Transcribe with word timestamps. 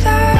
stars 0.00 0.39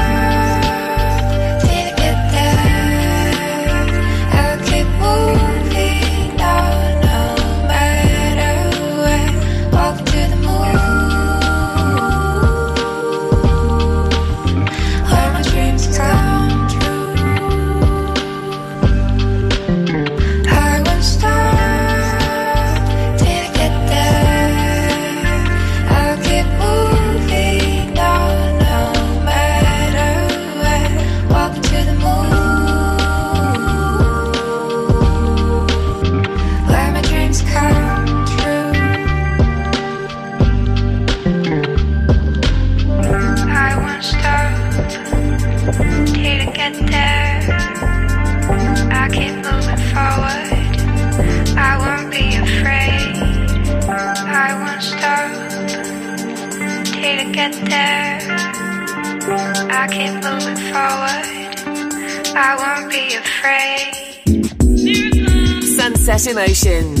Sunset 66.01 66.31
Emotions. 66.31 67.00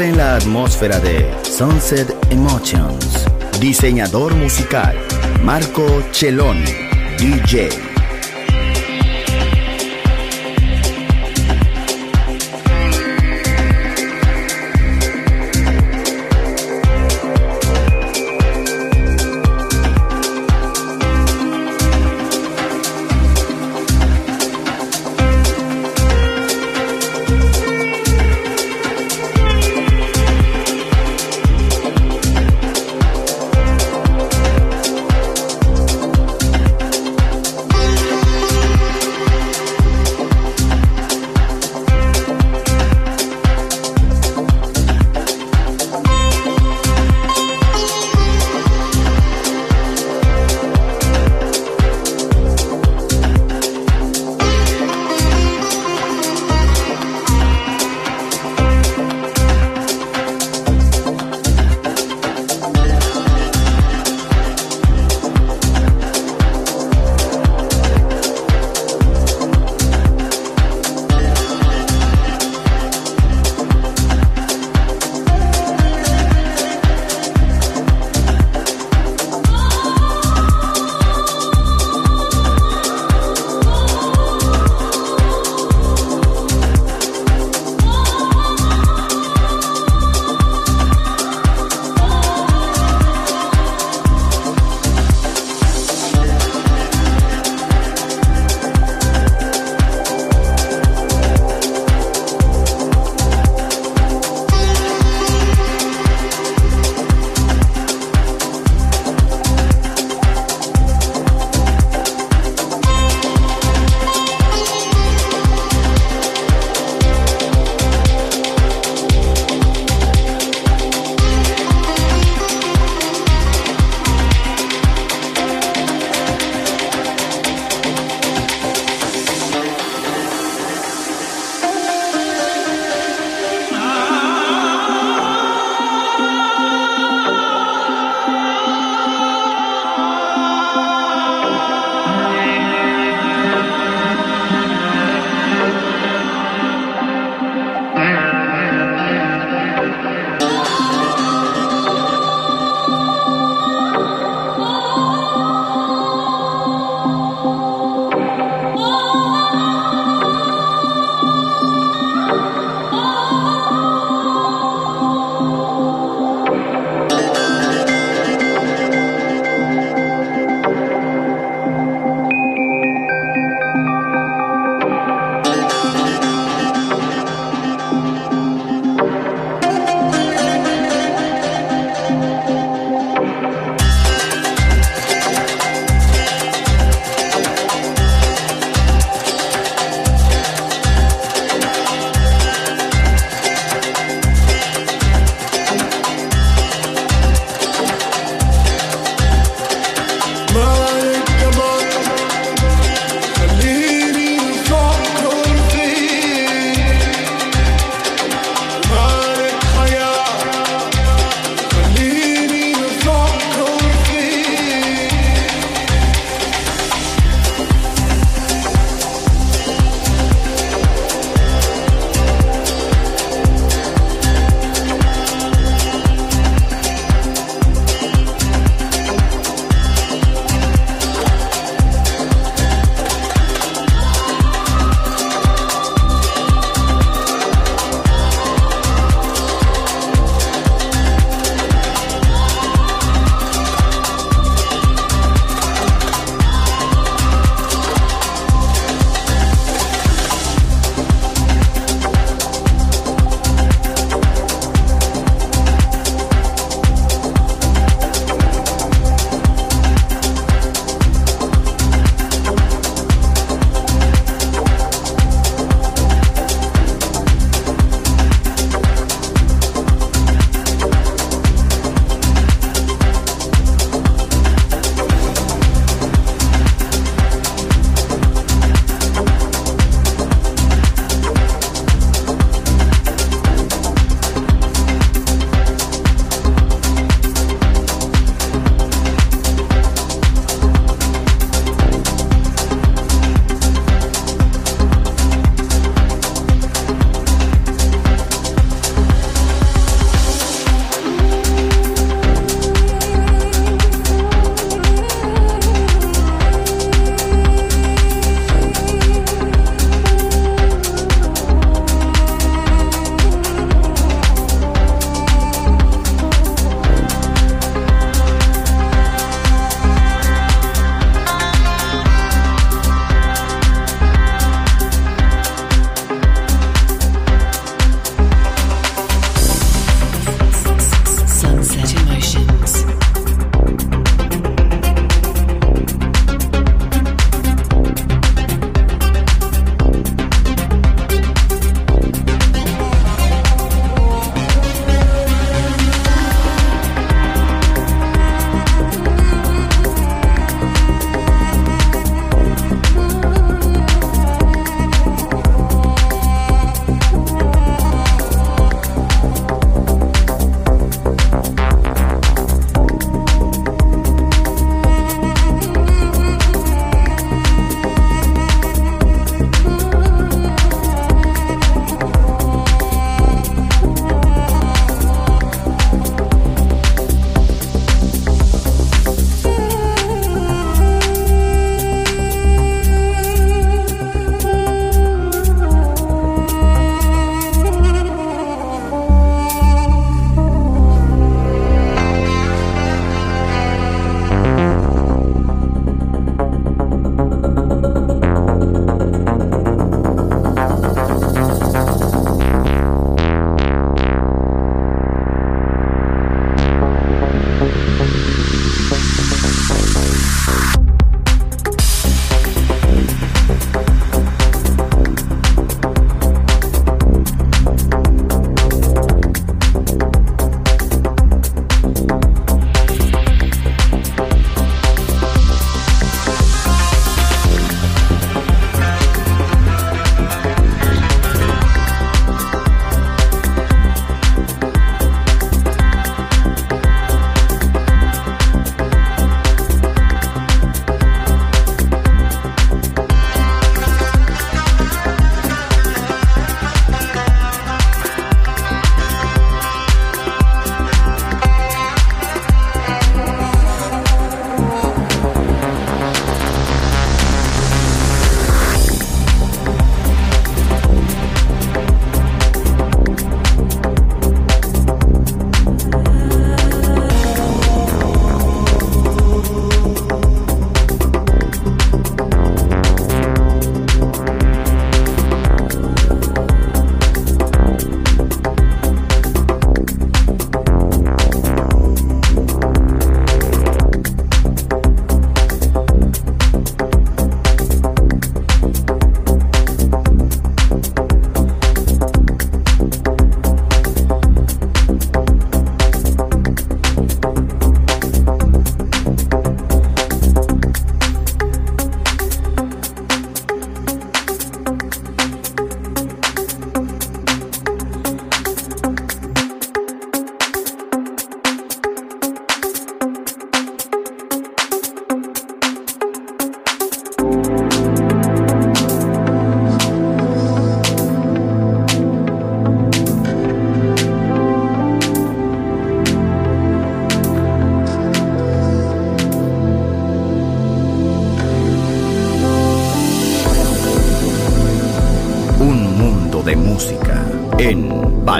En 0.00 0.16
la 0.16 0.36
atmósfera 0.36 1.00
de 1.00 1.26
Sunset 1.42 2.14
Emotions. 2.30 3.26
Diseñador 3.58 4.32
musical, 4.36 4.96
Marco 5.42 6.04
Celloni, 6.12 6.72
DJ. 7.18 7.87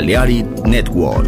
Balearic 0.09 0.65
Network. 0.65 1.28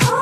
Oh. 0.00 0.21